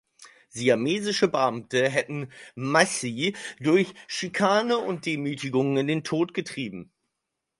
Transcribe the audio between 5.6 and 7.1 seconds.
in den Tod getrieben.